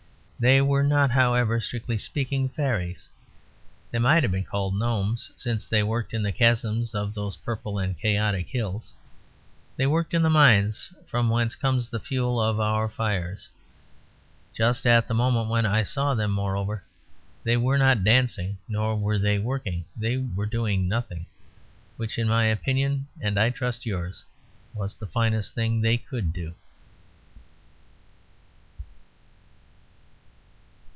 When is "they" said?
0.43-0.59, 3.91-3.99, 5.67-5.83, 9.77-9.85, 17.43-17.55, 19.19-19.37, 19.95-20.17, 25.81-25.97